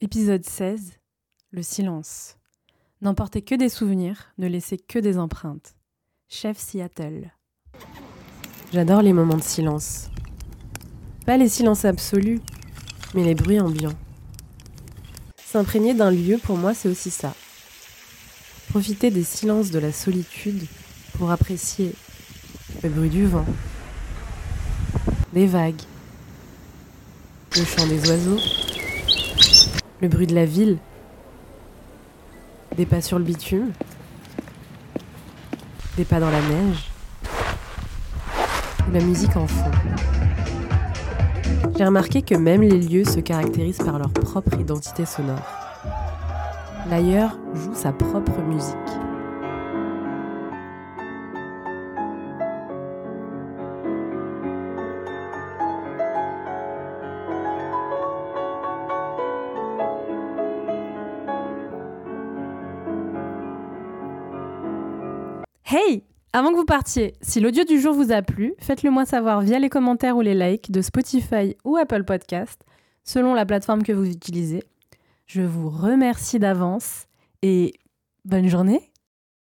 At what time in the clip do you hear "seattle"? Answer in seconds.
6.56-7.32